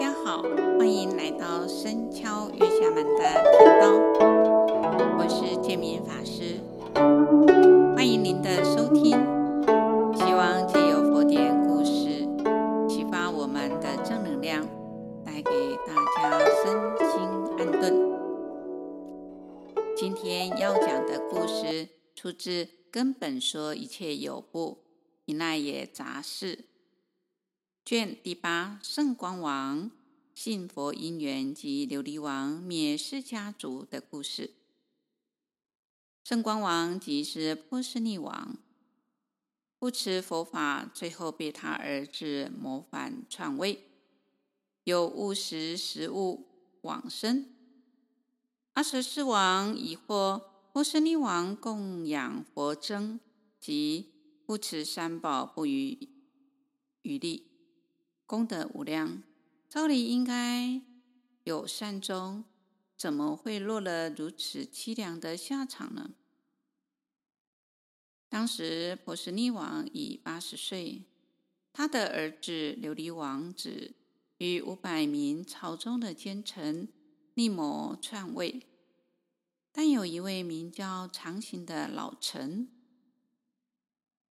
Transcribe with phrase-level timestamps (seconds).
[0.00, 0.40] 大家好，
[0.78, 3.22] 欢迎来到深敲月下门的
[3.58, 3.92] 频道，
[5.18, 6.58] 我是建明法师，
[7.94, 9.10] 欢迎您的收听。
[10.16, 12.26] 希望借由佛典故事，
[12.88, 14.66] 启发我们的正能量，
[15.22, 16.72] 带给大家身
[17.10, 17.20] 心
[17.58, 17.94] 安顿。
[19.94, 24.78] 今天要讲的故事出自《根本说一切有部》，
[25.30, 26.69] 毘奈耶杂事。
[27.90, 29.90] 卷第八，圣光王
[30.32, 34.52] 信佛因缘及琉璃王灭世家族的故事。
[36.22, 38.56] 圣光王即是波斯匿王，
[39.80, 43.82] 不持佛法，最后被他儿子谋反篡位，
[44.84, 46.46] 又误食食物
[46.82, 47.44] 往生。
[48.74, 50.40] 阿闍世王疑惑
[50.72, 53.18] 波斯匿王供养佛僧
[53.58, 54.12] 及
[54.46, 56.08] 不持三宝不遗
[57.02, 57.49] 余力。
[58.30, 59.24] 功德无量，
[59.68, 60.80] 照理应该
[61.42, 62.44] 有善终，
[62.96, 66.12] 怎么会落了如此凄凉的下场呢？
[68.28, 71.02] 当时波斯匿王已八十岁，
[71.72, 73.94] 他的儿子琉璃王子
[74.38, 76.86] 与五百名朝中的奸臣
[77.34, 78.64] 密谋篡位，
[79.72, 82.68] 但有一位名叫长行的老臣，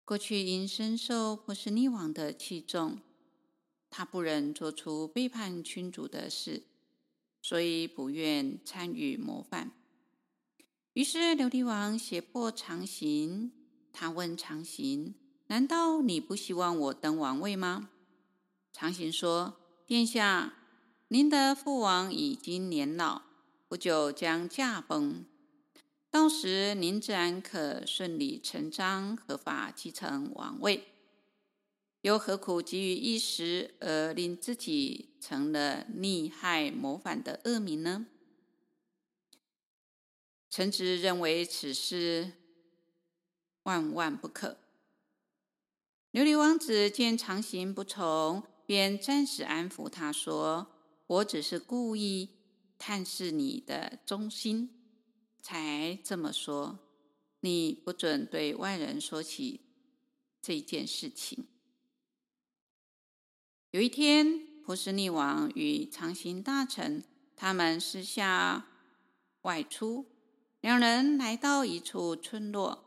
[0.03, 2.99] 过去因深受波斯匿王的器重。
[3.97, 6.63] 他不忍做出背叛君主的事，
[7.41, 9.71] 所以不愿参与谋反。
[10.91, 13.53] 于是琉璃王胁迫长行。
[13.93, 15.15] 他问长行
[15.47, 17.89] ：“难道你不希望我登王位吗？”
[18.73, 19.55] 长行说
[19.87, 20.55] ：“殿下，
[21.07, 23.21] 您的父王已经年老，
[23.69, 25.23] 不久将驾崩，
[26.11, 30.89] 到时您自然可顺理成章、合法继承王位。”
[32.05, 38.05] 又何苦急于一时，而令自己成了逆害谋反的恶名呢？
[40.51, 42.33] 臣子认为此事
[43.63, 44.59] 万万不可。
[46.11, 50.67] 琉璃王子见长行不从，便暂时安抚他说
[51.07, 52.29] ：“我只是故意
[52.77, 54.69] 探视你的忠心，
[55.41, 56.77] 才这么说。
[57.39, 59.61] 你不准对外人说起
[60.39, 61.47] 这件事情。”
[63.75, 67.03] 有一天，波斯匿王与长行大臣
[67.35, 68.67] 他们私下
[69.41, 70.05] 外出，
[70.61, 72.85] 两人来到一处村落。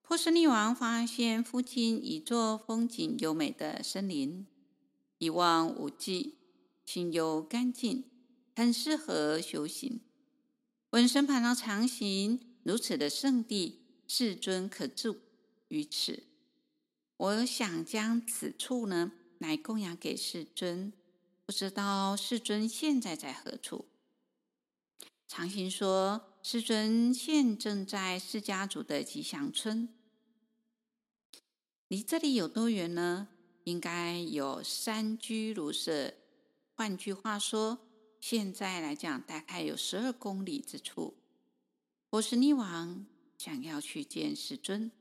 [0.00, 4.46] 波斯匿王发现附近一座风景优美的森林，
[5.18, 6.38] 一望无际，
[6.86, 8.04] 清幽干净，
[8.56, 10.00] 很适合修行。
[10.92, 15.18] 问身旁的长行：如此的圣地，世尊可住
[15.68, 16.22] 于此？
[17.18, 20.92] 我想将此处呢，来供养给世尊，
[21.44, 23.86] 不知道世尊现在在何处？
[25.26, 29.88] 长行说：“世尊现正在释迦族的吉祥村，
[31.88, 33.28] 离这里有多远呢？
[33.64, 36.14] 应该有三居如舍。
[36.74, 37.80] 换句话说，
[38.20, 41.16] 现在来讲，大概有十二公里之处。”
[42.08, 44.92] 波斯匿王想要去见世尊。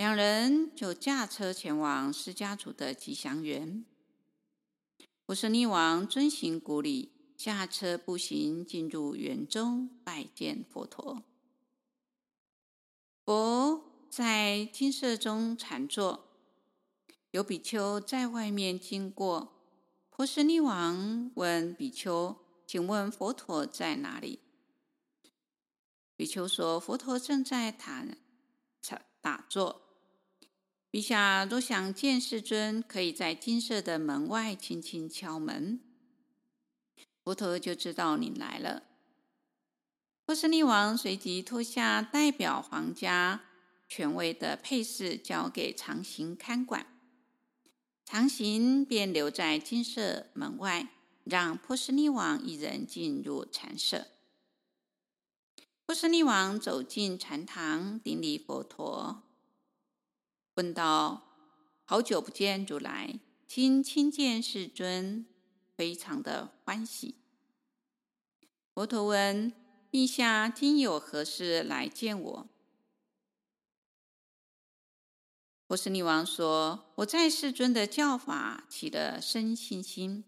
[0.00, 3.84] 两人就驾车前往释迦族的吉祥园。
[5.26, 11.22] 波斯匿王遵行古礼，下车步行进入园中，拜见佛陀。
[13.26, 16.30] 佛在金色中禅坐，
[17.32, 19.52] 有比丘在外面经过。
[20.08, 24.38] 波斯匿王问比丘：“请问佛陀在哪里？”
[26.16, 28.06] 比丘说：“佛陀正在塔
[29.20, 29.88] 打坐。”
[30.92, 35.80] 陛下若想见世尊，可以在金色的门外轻轻敲门，
[37.22, 38.82] 佛陀就知道你来了。
[40.24, 43.42] 波斯匿王随即脱下代表皇家
[43.88, 46.86] 权威的配饰，交给长行看管。
[48.04, 50.88] 长行便留在金色门外，
[51.22, 54.08] 让波斯匿王一人进入禅舍。
[55.86, 59.22] 波斯匿王走进禅堂，顶礼佛陀。
[60.60, 61.22] 问道
[61.88, 65.24] ：“好久不见，如来，今亲见世尊，
[65.74, 67.14] 非常的欢喜。”
[68.74, 69.54] 佛陀问
[69.90, 72.46] ：“陛下今有何事来见我？”
[75.66, 80.24] 波斯匿王说：“我在世尊的教法起了深信心，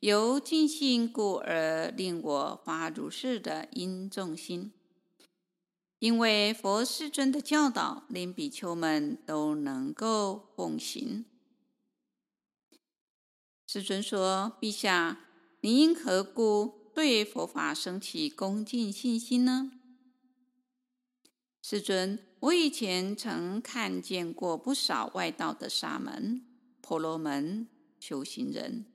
[0.00, 4.74] 由尽信故而令我发如是的殷重心。”
[6.00, 11.26] 因为佛世尊的教导，令比丘们都能够奉行。
[13.66, 15.20] 世尊说：“陛下，
[15.60, 19.72] 您因何故对佛法生起恭敬信心呢？”
[21.60, 26.42] 世尊，我以前曾看见过不少外道的沙门、
[26.80, 27.68] 婆罗门
[27.98, 28.86] 修行人，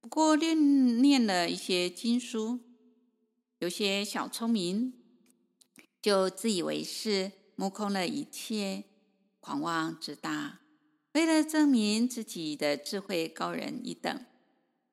[0.00, 2.60] 不过念念了一些经书，
[3.58, 4.94] 有些小聪明，
[6.04, 8.84] 就自以为是，目空了一切，
[9.40, 10.60] 狂妄自大。
[11.14, 14.26] 为了证明自己的智慧高人一等，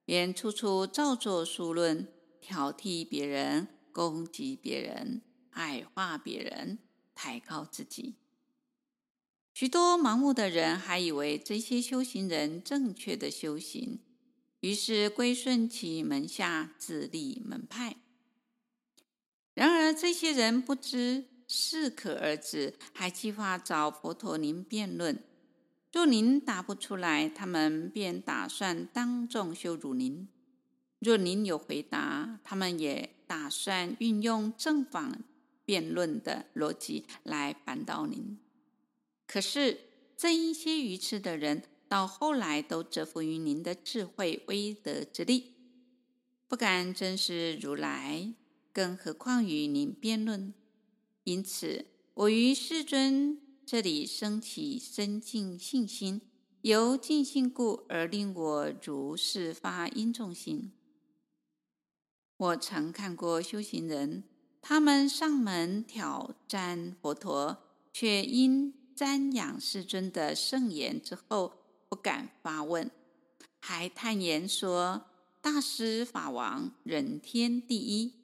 [0.06, 2.08] 便处处造作书论，
[2.40, 6.80] 挑剔别人，攻击别人，矮化别人，
[7.14, 8.16] 抬高自己。
[9.54, 14.00] 许多盲目的人还以为这些修行人正确的修行，
[14.62, 17.98] 于是归顺其门下，自立门派。
[19.54, 25.22] 然而，这些人不知适可而止，还计划找佛陀您辩论。
[25.92, 30.28] 若您答不出来，他们便打算当众羞辱您；
[31.00, 35.26] 若您有回答，他们也打算运用正反
[35.66, 38.40] 辩论的逻辑来扳倒您。
[39.28, 39.78] 可是
[40.16, 45.56] 这一些愚痴的人，到后来都折服于您的智慧威德之力，
[46.48, 48.34] 不敢正视如来，
[48.74, 50.54] 更何况与您辩论。
[51.24, 53.40] 因此，我于世尊。
[53.64, 56.20] 这里升起深敬信心，
[56.62, 60.74] 由敬信故而令我如是发殷重心。
[62.36, 64.26] 我曾看过修行人，
[64.62, 67.60] 他们上门挑战佛陀，
[67.94, 71.54] 却因瞻仰世尊的圣言之后
[71.88, 72.92] 不敢发问，
[73.62, 75.06] 还叹言说
[75.40, 78.16] ：“大师法王，人天第一，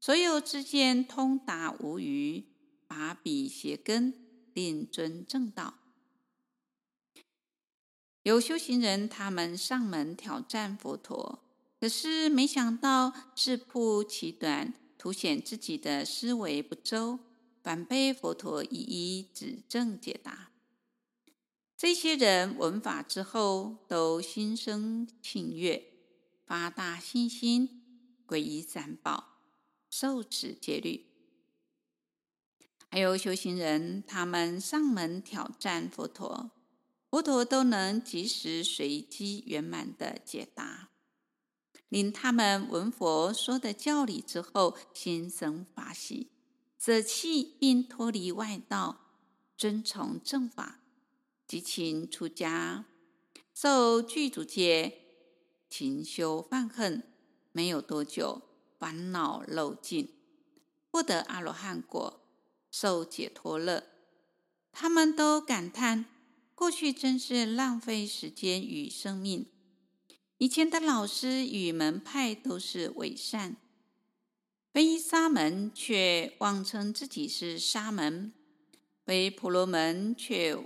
[0.00, 2.44] 所有知见通达无余，
[2.86, 4.14] 法比邪根。”
[4.54, 5.74] 令尊正道，
[8.24, 11.44] 有修行人，他们上门挑战佛陀，
[11.78, 17.20] 可是没想到自曝其短，凸显自己的思维不周，
[17.62, 20.50] 反被佛陀一一指正解答。
[21.76, 25.92] 这些人闻法之后，都心生庆悦，
[26.44, 27.84] 发大信心，
[28.26, 29.37] 皈依三宝，
[29.90, 31.06] 受持戒律。
[32.90, 36.52] 还有修行人，他们上门挑战佛陀，
[37.10, 40.88] 佛陀都能及时随机圆满的解答，
[41.88, 46.30] 令他们闻佛说的教理之后，心生法喜，
[46.78, 49.00] 舍弃并脱离外道，
[49.56, 50.80] 遵从正法，
[51.46, 52.86] 即请出家，
[53.54, 55.02] 受具足戒，
[55.68, 57.02] 勤修犯恨，
[57.52, 58.40] 没有多久，
[58.78, 60.14] 烦恼漏尽，
[60.90, 62.24] 获得阿罗汉果。
[62.70, 63.82] 受解脱乐，
[64.70, 66.04] 他们都感叹：
[66.54, 69.46] 过去真是浪费时间与生命。
[70.36, 73.56] 以前的老师与门派都是伪善，
[74.70, 78.34] 非沙门却妄称自己是沙门，
[79.02, 80.56] 非婆罗门却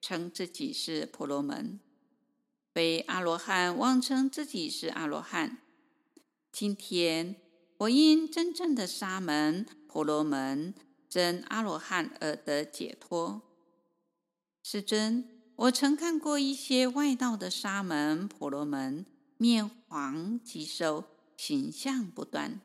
[0.00, 1.78] 称自己是婆罗门，
[2.72, 5.58] 非阿罗汉妄称自己是阿罗汉。
[6.50, 7.36] 今天
[7.78, 10.74] 我因真正的沙门、婆罗门。
[11.06, 13.40] 真阿罗汉而得解脱。
[14.64, 15.24] 世尊，
[15.54, 19.06] 我曾看过一些外道的沙门、婆罗门，
[19.36, 21.04] 面黄肌瘦，
[21.36, 22.60] 形象不端。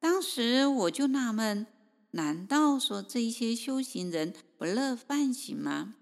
[0.00, 1.64] 当时我就纳闷：
[2.10, 5.94] 难道说这些修行人不乐梵行吗？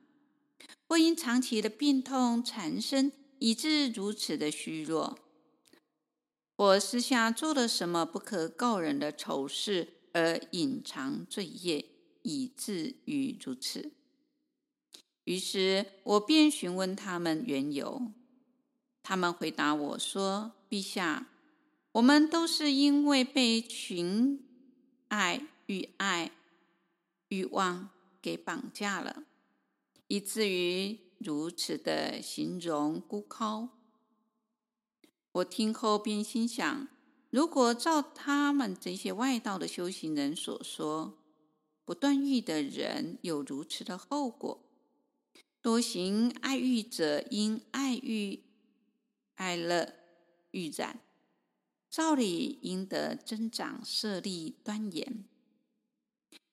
[0.89, 5.19] 或因长期的病痛缠身，以致如此的虚弱？
[6.57, 9.89] 我私下做了什么不可告人的丑事？
[10.13, 11.85] 而隐藏罪业，
[12.23, 13.91] 以至于如此。
[15.25, 18.13] 于是我便询问他们缘由。
[19.03, 21.27] 他们回答我说：“陛下，
[21.91, 24.45] 我们都是因为被情
[25.09, 26.31] 爱、欲爱、
[27.27, 27.91] 欲望
[28.23, 29.25] 给绑架了，
[30.07, 33.71] 以至于如此的形容孤高。”
[35.35, 36.89] 我听后便心想。
[37.31, 41.19] 如果照他们这些外道的修行人所说，
[41.85, 44.65] 不断欲的人有如此的后果，
[45.61, 48.45] 多行爱欲者因爱欲
[49.35, 49.93] 爱乐
[50.53, 51.01] 欲染，
[51.91, 55.25] 照理应得增长舍利端严。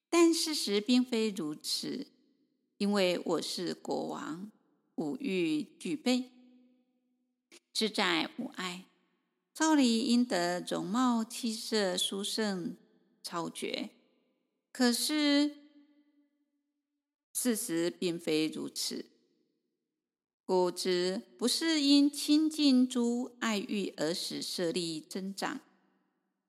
[0.10, 2.08] 但事实并非如此，
[2.80, 4.52] 因为我是国王，
[4.96, 6.32] 五欲俱备，
[7.74, 8.86] 自在无碍。
[9.54, 12.78] 照理应得容貌气色殊胜
[13.22, 13.90] 超绝，
[14.72, 15.52] 可是
[17.34, 19.06] 事实并非如此。
[20.46, 25.62] 故知不是因亲近诸爱欲而使舍利增长。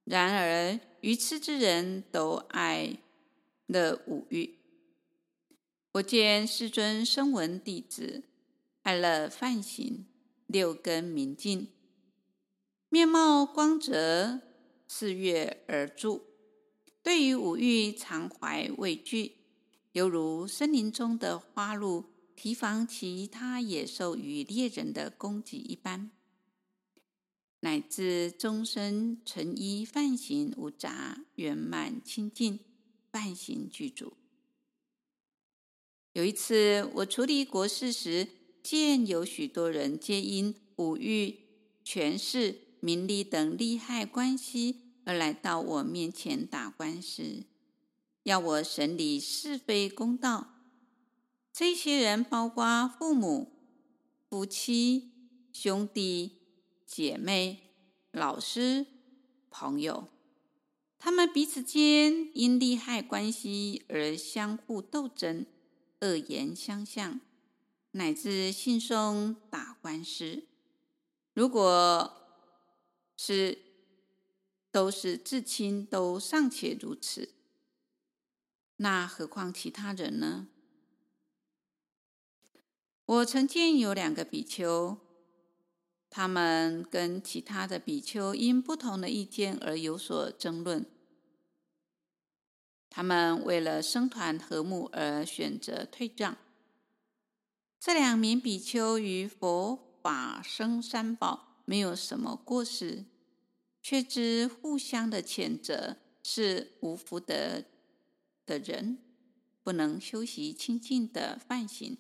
[0.05, 2.99] 然而愚痴之人都爱
[3.67, 4.59] 乐五欲。
[5.93, 8.23] 我见世尊声闻弟子
[8.83, 10.07] 爱乐梵行，
[10.53, 11.69] 六根明净，
[12.91, 14.43] 面貌光泽，
[14.87, 16.21] 四悦而住，
[17.03, 19.39] 对于五欲常怀畏惧，
[19.93, 22.05] 犹如森林中的花鹿。
[22.35, 26.11] 提防其他野兽与猎人的攻击一般，
[27.61, 32.59] 乃至终身纯依梵行无杂，圆满清净，
[33.11, 34.15] 梵行具足。
[36.15, 38.27] 有一次，我处理国事时，
[38.63, 41.41] 见有许多人皆因五欲、
[41.85, 47.45] 权势、名利等利害关系而来到我面前打官司，
[48.23, 50.55] 要我审理是非公道。
[51.53, 53.53] 这些人包括父母、
[54.31, 55.11] 夫妻、
[55.53, 56.39] 兄弟、
[56.87, 57.75] 姐妹、
[58.13, 58.87] 老师、
[59.51, 60.09] 朋友，
[60.99, 65.45] 他们彼此间因利害关系而相互斗争、
[66.01, 67.21] 恶言相向，
[67.93, 70.45] 乃至诉讼打官司。
[71.33, 72.13] 如果
[73.17, 73.59] 是
[74.71, 77.35] 都是至亲，都尚且如此，
[78.77, 80.49] 那何况其他人呢？
[83.05, 84.99] 我曾经有两个比丘，
[86.09, 90.87] 他们跟其他的比丘因不同的意见而有所争论。
[92.89, 96.37] 他们为了僧团和睦而选择退让。
[97.85, 103.07] 这两名比丘与佛法僧三宝没有什么过失，
[103.83, 107.65] 却知互相的谴责是无福德
[108.47, 108.99] 的人，
[109.65, 111.99] 不能修习清净的梵行。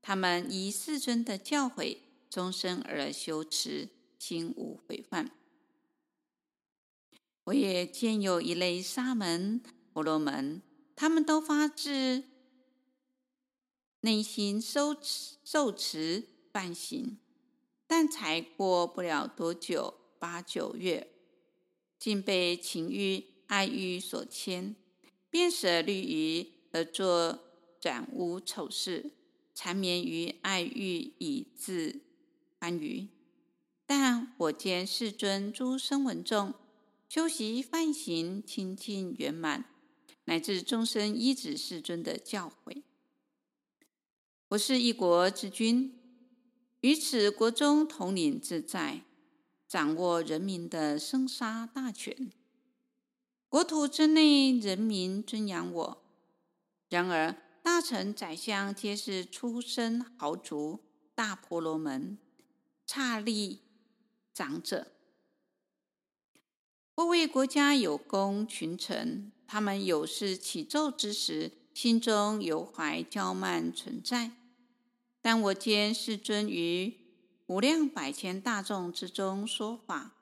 [0.00, 1.98] 他们依世尊的教诲，
[2.30, 5.30] 终身而修持，心无悔犯。
[7.44, 9.60] 我也见有一类沙门、
[9.92, 10.62] 婆罗门，
[10.96, 12.24] 他们都发自
[14.02, 17.18] 内心修持受持梵行，
[17.86, 21.08] 但才过不了多久，八九月，
[21.98, 24.76] 竟被情欲、爱欲所牵，
[25.30, 27.38] 便舍律仪而作
[27.80, 29.12] 染污丑事。
[29.54, 32.00] 缠绵于爱欲以自
[32.58, 33.08] 欢愉，
[33.84, 36.54] 但我见世尊诸声闻众
[37.06, 39.66] 修习梵行清净圆满，
[40.24, 42.82] 乃至终身依止世尊的教诲。
[44.52, 45.98] 我是一国之君，
[46.82, 49.00] 于此国中统领自在，
[49.66, 52.30] 掌握人民的生杀大权。
[53.48, 56.02] 国土之内，人民尊仰我。
[56.90, 60.80] 然而，大臣、宰相皆是出身豪族、
[61.14, 62.18] 大婆罗门、
[62.86, 63.60] 刹利
[64.34, 64.92] 长者，
[66.94, 69.32] 或为国家有功群臣。
[69.46, 74.32] 他们有事起奏之时，心中犹怀骄慢存在。
[75.22, 76.92] 但我见世尊于
[77.46, 80.16] 无量百千大众之中说法，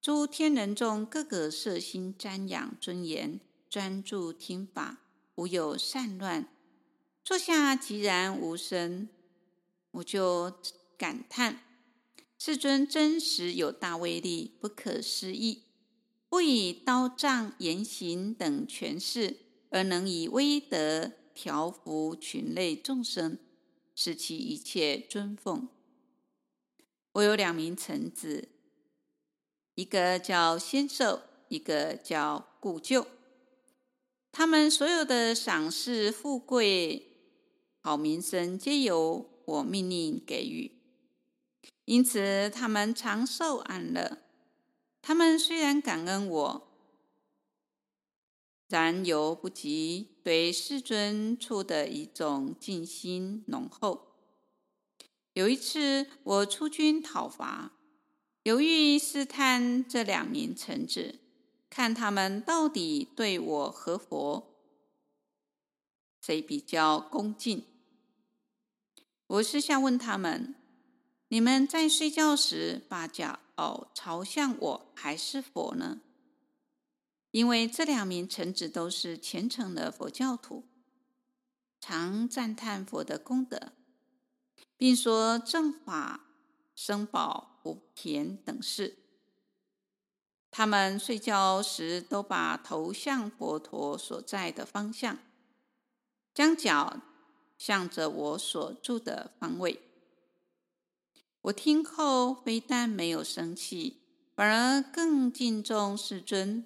[0.00, 5.00] 诸天人众个个摄心瞻仰尊严，专注听法。
[5.36, 6.48] 无有散乱，
[7.24, 9.08] 坐下寂然无声，
[9.90, 10.52] 我就
[10.96, 11.64] 感叹：
[12.38, 15.62] 世尊真实有大威力，不可思议。
[16.28, 19.38] 不以刀杖、严刑等权势，
[19.70, 23.36] 而能以威德调伏群类众生，
[23.94, 25.68] 使其一切尊奉。
[27.12, 28.48] 我有两名臣子，
[29.74, 33.06] 一个叫仙寿，一个叫故旧。
[34.32, 37.06] 他们所有的赏识、富贵、
[37.80, 40.72] 好名声，皆由我命令给予，
[41.84, 44.18] 因此他们长寿安乐。
[45.00, 46.73] 他们虽然感恩我，
[48.74, 54.08] 然犹不及对世尊处的一种敬心浓厚。
[55.34, 57.70] 有一次，我出军讨伐，
[58.42, 61.20] 犹豫试探这两名臣子。
[61.70, 64.56] 看他们到底对我和佛
[66.20, 67.64] 谁比较恭敬？
[69.28, 70.56] 我私下问他们
[71.30, 76.00] ：“你们在睡觉时把脚哦朝向我还是佛呢？”
[77.34, 80.62] 因为这两名臣子都是虔诚的佛教徒，
[81.80, 83.72] 常赞叹佛的功德，
[84.76, 86.28] 并说正法、
[86.76, 88.98] 僧宝、福田等事。
[90.52, 95.18] 他们睡觉时都把头向佛陀所在的方向，
[96.32, 97.00] 将脚
[97.58, 99.80] 向着我所住的方位，
[101.40, 104.02] 我听后非但没有生气，
[104.36, 106.64] 反而更敬重世尊，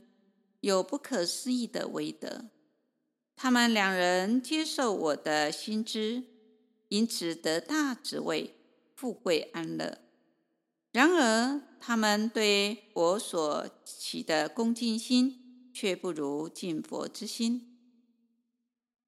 [0.60, 2.46] 有不可思议的威德。
[3.36, 6.24] 他们两人接受我的新知，
[6.88, 8.56] 因此得大职位，
[8.94, 9.98] 富贵安乐。
[10.92, 17.78] 然而，他们对我所起的恭敬心，却不如敬佛之心。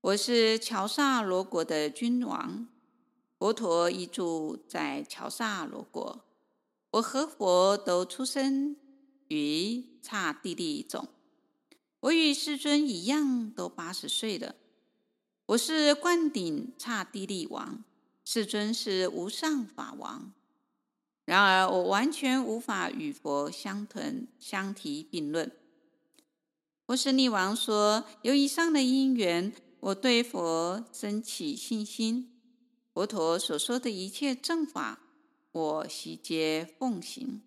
[0.03, 2.69] 我是乔萨罗国的君王。
[3.39, 6.27] 佛陀亦住在乔萨罗国，
[6.91, 8.77] 我和佛都出生
[9.29, 11.09] 于刹帝利种。
[12.01, 14.55] 我与世尊一样，都八十岁了。
[15.45, 17.85] 我是灌顶刹帝利王，
[18.25, 20.33] 世尊是无上法王。
[21.27, 25.53] 然而，我完全无法与佛相同相提并论。
[26.87, 32.41] 波斯匿王说：“有以上的因缘，我对佛生起信心。”
[32.95, 35.01] 佛陀所说的一切正法，
[35.53, 37.43] 我悉皆奉行。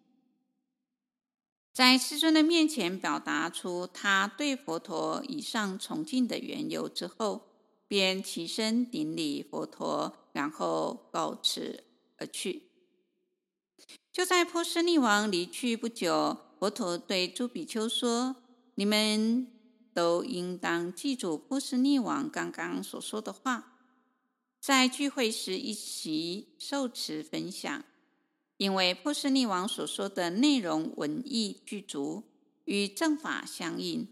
[1.73, 7.47] 在世尊的面前表达出他对佛陀以上崇敬的缘由之后，
[7.87, 11.83] 便起身顶礼佛陀，然后告辞
[12.17, 12.69] 而去。
[14.11, 18.35] 就在波斯匿王离去不久，佛陀对诸比丘说
[18.75, 19.47] ：“你们
[19.95, 23.71] 都应当记住波斯匿王刚刚所说的话。”
[24.61, 27.83] 在聚会时一起受持分享，
[28.63, 32.23] 因为波斯匿王所说的内容文义具足，
[32.63, 34.07] 与正法相应，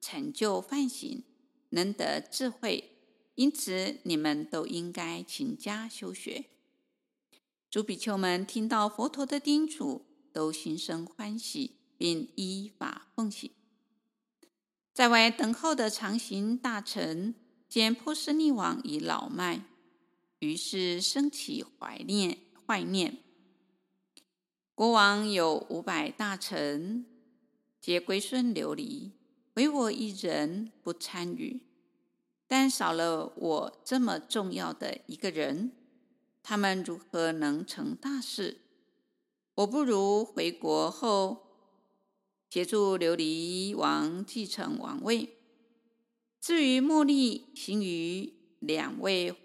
[0.00, 1.22] 成就梵行，
[1.68, 2.96] 能得智慧，
[3.34, 6.46] 因此你们都应该勤加修学。
[7.70, 13.50] 诸比丘们听到佛陀的叮嘱，都心生欢喜，并依法奉行。
[14.94, 17.34] 在外等候的长行大臣
[17.68, 19.62] 见波斯匿王已老迈。
[20.38, 23.18] 于是生起怀念，怀念。
[24.80, 27.04] 国王有五百大臣，
[27.82, 29.10] 皆归顺琉璃，
[29.52, 31.60] 唯我一人不参与。
[32.46, 35.72] 但少了我这么重要的一个人，
[36.42, 38.62] 他们如何能成大事？
[39.56, 41.42] 我不如回国后，
[42.48, 45.36] 协助琉璃王继承王位。
[46.40, 49.36] 至于茉莉、行于两位。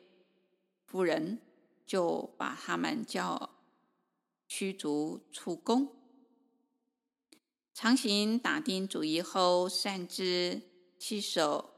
[0.86, 1.42] 夫人
[1.86, 3.50] 就把他们叫
[4.48, 5.96] 驱逐出宫。
[7.74, 10.62] 长行打定主意后，善知
[10.98, 11.72] 弃守，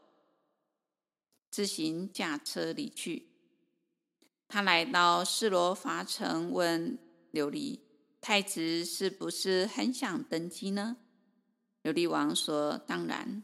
[1.49, 3.29] 自行驾车离去。
[4.47, 6.97] 他来到斯罗伐城，问
[7.33, 7.79] 琉璃
[8.21, 10.97] 太子是不是很想登基呢？
[11.83, 13.43] 琉璃王说：“当然。”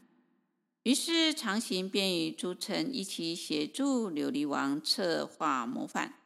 [0.84, 6.20] 于是长行便与诸臣一起协助琉璃王策划谋反，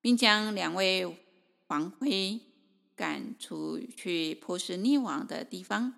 [0.00, 1.25] 并将两位
[1.68, 2.40] 王妃
[2.94, 5.94] 赶出去波斯匿王的地方。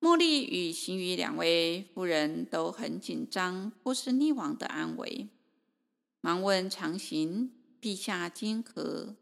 [0.00, 5.28] 茉莉与行雨两位夫人都很紧张波斯匿王的安危，
[6.20, 7.50] 忙问长行
[7.82, 9.16] ：“陛下今何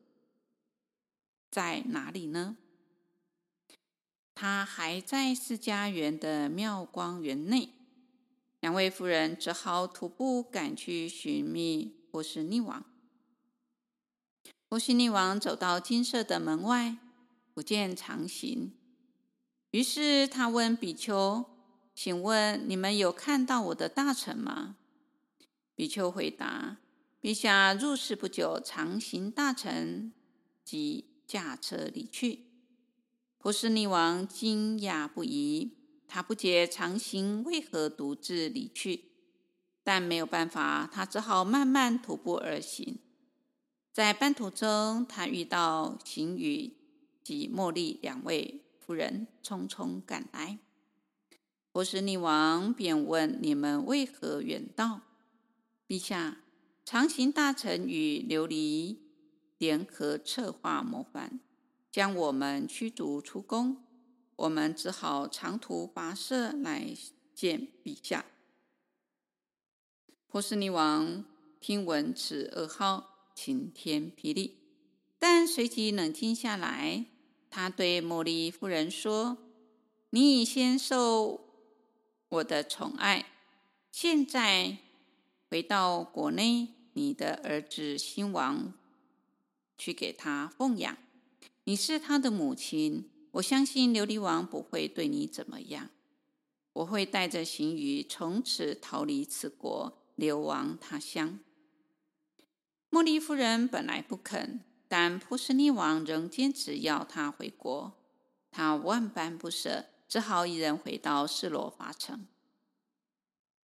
[1.51, 2.59] 在哪里呢？”
[4.35, 7.71] 他还在释迦园的妙光园内，
[8.61, 12.85] 两位夫人只好徒步赶去寻觅波斯匿王。
[14.69, 16.97] 波西匿王走到金色的门外，
[17.55, 18.73] 不见长行，
[19.71, 21.45] 于是他问比丘
[21.95, 24.77] ：“请问你们有看到我的大臣吗？”
[25.77, 26.79] 比丘回答
[27.23, 30.13] ：“陛下入世不久，长行大臣
[30.65, 32.47] 即驾车离去。”
[33.39, 35.77] 波斯匿王惊讶不已，
[36.09, 39.13] 他不解长行为何独自离去，
[39.85, 42.99] 但没有办法，他只好慢慢徒步而行。
[43.97, 46.75] 在半途中，他遇到行宇
[47.25, 50.59] 及茉莉两位夫人匆匆赶来。
[51.73, 55.01] 波斯匿王便问：“你们为何远道？”
[55.89, 56.43] 陛下，
[56.85, 58.99] 长行大臣与琉璃
[59.57, 61.41] 联合策划谋反。
[61.91, 63.83] 将我们驱逐出宫，
[64.37, 66.95] 我们只好长途跋涉来
[67.35, 68.27] 见陛下。
[70.27, 71.25] 波斯匿王
[71.59, 74.57] 听闻此噩耗，晴天霹雳，
[75.18, 77.05] 但随即冷静下来。
[77.51, 79.37] 他对茉莉夫人说
[80.11, 81.44] ：“你已先受
[82.31, 83.27] 我的宠爱，
[83.92, 84.79] 现在
[85.51, 88.72] 回到国内，你的儿子新王
[89.77, 90.96] 去给他奉养。”
[91.64, 95.90] 你是他的母亲，我相信琉璃王不会对你怎么样。
[96.72, 101.38] 我会带着行雨从此逃离此国，流亡他乡。
[102.97, 107.93] 茉莉夫人本来不肯，但波斯匿王仍坚持要他回国，
[108.51, 112.27] 他万般不舍，只好一人回到示罗法城。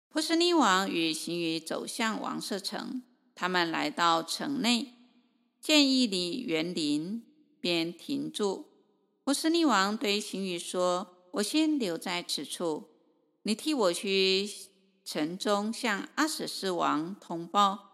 [0.10, 3.04] 波斯匿王与行于走向王舍城，
[3.36, 4.96] 他们来到城内，
[5.60, 7.24] 见一里园林，
[7.60, 8.72] 便停住。
[9.24, 12.90] 波斯匿王对行于说：“我先留在此处，
[13.44, 14.50] 你替我去
[15.06, 17.92] 城中向阿舍斯王通报，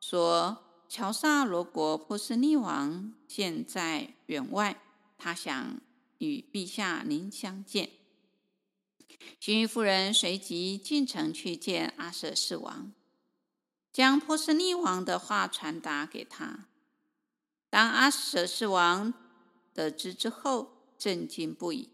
[0.00, 0.62] 说。”
[0.96, 4.80] 乔萨罗国波斯匿王现在远外，
[5.18, 5.80] 他想
[6.18, 7.90] 与陛下您相见。
[9.40, 12.92] 辛于夫人随即进城去见阿舍斯王，
[13.92, 16.68] 将波斯匿王的话传达给他。
[17.68, 19.12] 当阿舍斯王
[19.72, 21.88] 得知之后，震惊不已。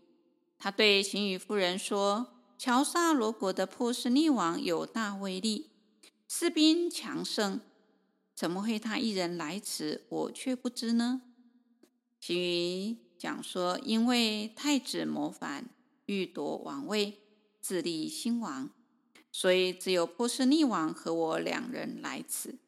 [0.59, 5.71] 他对辛于夫人说：“乔萨罗国的波斯匿王有大威力，
[6.29, 7.63] 士兵强盛。”
[8.41, 11.21] 怎么会他一人来此，我却不知呢？
[12.19, 15.69] 其余讲说，因为太子谋反，
[16.07, 17.19] 欲夺王位，
[17.61, 18.71] 自立新王，
[19.31, 22.59] 所以只有波斯匿王和我两人来此。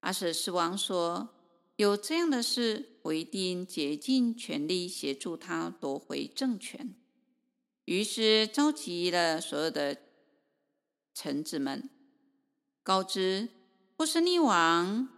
[0.00, 1.28] 阿舍斯王说
[1.76, 6.94] ：“有这样的事，我一定竭尽全力协助他夺回政权。”
[7.84, 9.98] 于是召集了所有的
[11.12, 11.90] 臣子们，
[12.82, 13.50] 告知。
[13.96, 15.08] 波斯匿王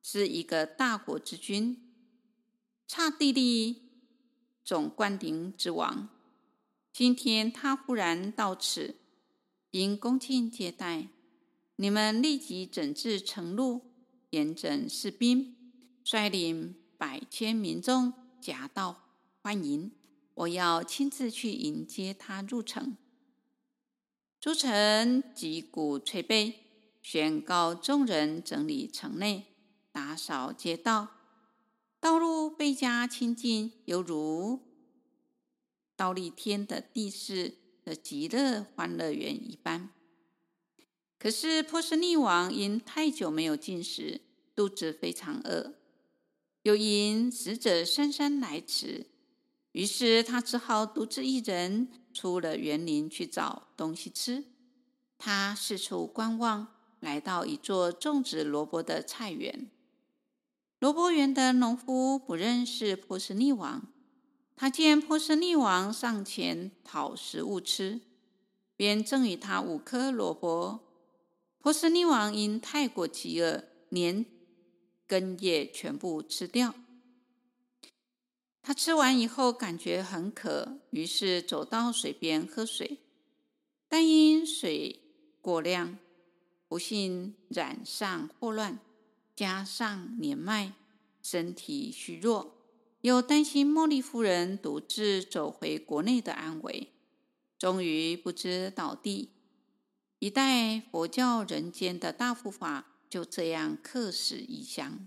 [0.00, 1.76] 是一个大国之君，
[2.86, 3.82] 刹帝利
[4.64, 6.08] 总灌顶之王。
[6.92, 8.94] 今天他忽然到此，
[9.72, 11.08] 应恭敬接待。
[11.74, 13.80] 你们立即整治城路，
[14.30, 15.56] 严整士兵，
[16.04, 19.08] 率领百千民众夹道
[19.42, 19.90] 欢迎。
[20.34, 22.96] 我要亲自去迎接他入城。
[24.38, 26.60] 诸臣击鼓吹贝。
[27.02, 29.46] 宣告众人整理城内，
[29.90, 31.08] 打扫街道，
[31.98, 34.60] 道路倍加清净，犹如
[35.96, 39.90] 倒立天的地势的极乐欢乐园一般。
[41.18, 44.20] 可是波斯匿王因太久没有进食，
[44.54, 45.74] 肚子非常饿，
[46.62, 49.06] 又因使者姗姗来迟，
[49.72, 54.44] 于是他只好独自一人出了园林去找东西吃。
[55.18, 56.68] 他四处观望。
[57.02, 59.68] 来到一座种植萝卜的菜园，
[60.78, 63.88] 萝卜园的农夫不认识波斯匿王，
[64.54, 68.00] 他见波斯匿王上前讨食物吃，
[68.76, 70.78] 便赠予他五颗萝卜。
[71.58, 74.24] 波斯匿王因太过饥饿，连
[75.08, 76.72] 根叶全部吃掉。
[78.62, 83.00] 他吃完以后感觉很渴，于是走到水边喝水，
[83.88, 85.00] 但因水
[85.40, 85.98] 过量。
[86.72, 88.78] 不幸染上霍乱，
[89.36, 90.72] 加上年迈，
[91.22, 92.54] 身体虚弱，
[93.02, 96.88] 又担心茉莉夫人独自走回国内的安危，
[97.58, 99.28] 终于不知倒地。
[100.18, 105.06] 一代佛教人间的大护法就这样客死异乡。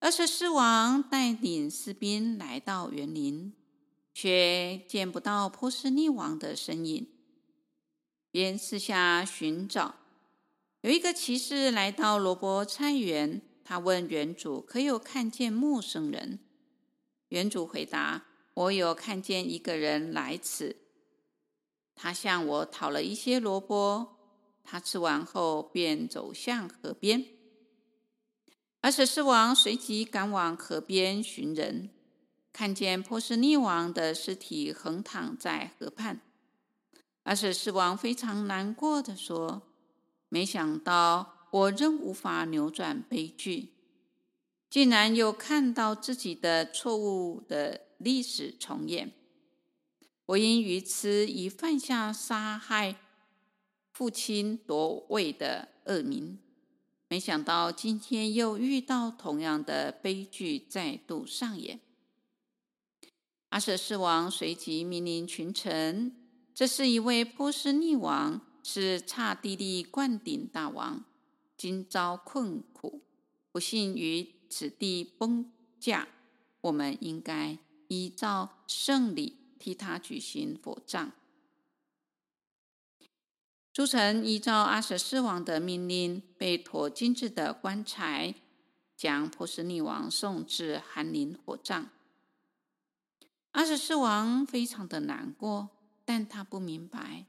[0.00, 3.52] 阿舍斯王带领士兵来到园林，
[4.12, 7.06] 却见不到波斯匿王的身影，
[8.32, 9.99] 便四下寻找。
[10.82, 16.38] 有一个骑士来到萝卜菜园，他问园主：“可有看见陌生人？”
[17.28, 20.76] 园主回答：“我有看见一个人来此，
[21.94, 24.16] 他向我讨了一些萝卜。
[24.64, 27.26] 他吃完后便走向河边。”
[28.80, 31.90] 阿舍斯王随即赶往河边寻人，
[32.54, 36.22] 看见波斯匿王的尸体横躺在河畔。
[37.24, 39.66] 阿舍斯王非常难过地说。
[40.32, 43.70] 没想到我仍无法扭转悲剧，
[44.70, 49.12] 竟然又看到自己的错误的历史重演。
[50.26, 52.94] 我因愚痴已犯下杀害
[53.92, 56.38] 父亲夺位的恶名，
[57.08, 61.80] 没想到今天又遇到同样的悲剧再度上演。
[63.48, 66.14] 阿舍斯王随即命令群臣
[66.54, 71.04] ：“这是一位波斯匿王。”是刹帝利灌顶大王，
[71.56, 73.02] 今遭困苦，
[73.50, 76.08] 不幸于此地崩驾。
[76.60, 81.12] 我们应该依照圣礼替他举行佛葬。
[83.72, 88.34] 诸臣依照阿舍斯王的命令，被驮精致的棺材，
[88.96, 91.88] 将波斯匿王送至寒林火葬。
[93.52, 95.70] 阿舍斯王非常的难过，
[96.04, 97.26] 但他不明白。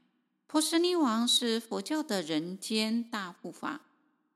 [0.52, 3.86] 波斯匿王是佛教的人间大护法，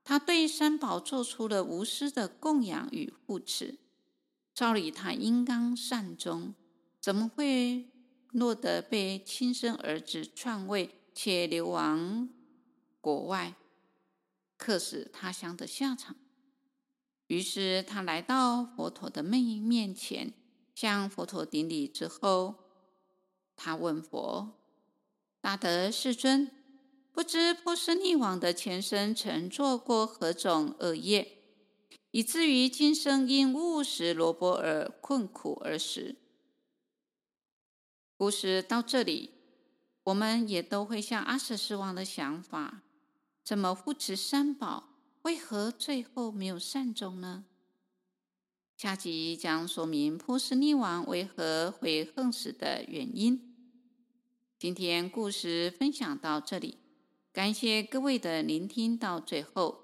[0.03, 3.77] 他对三宝做出了无私的供养与护持。
[4.51, 6.55] 照理他应当善终，
[6.99, 7.91] 怎么会
[8.31, 12.27] 落得被亲生儿子篡位，且流亡
[12.99, 13.53] 国外，
[14.57, 16.15] 客死他乡的下场？
[17.27, 20.33] 于是他来到佛陀的面面前，
[20.73, 22.55] 向佛陀顶礼之后，
[23.55, 24.55] 他问佛
[25.47, 26.51] ：“大德世尊。”
[27.15, 31.37] 不知波斯匿王的前生曾做过何种恶业，
[32.11, 36.17] 以至于今生因误食萝卜而困苦而死。
[38.17, 39.35] 故事到这里，
[40.03, 42.81] 我们也都会像阿舍世王的想法：
[43.41, 44.89] 怎么护持三宝，
[45.21, 47.45] 为何最后没有善终呢？
[48.75, 53.46] 下集将说明波斯匿王为何会横死的原因。
[54.59, 56.79] 今天故事分享到这里。
[57.31, 59.83] 感谢各位的聆听到最后。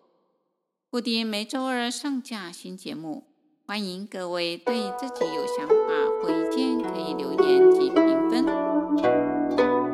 [0.90, 3.28] 固定每周二上架新节目，
[3.68, 5.76] 欢迎各位对自己有想法
[6.20, 8.46] 或意见可以留言及评分。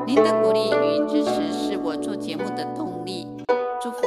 [0.08, 3.28] 您的鼓励与支持是我做节目的动力。
[3.84, 4.00] 祝福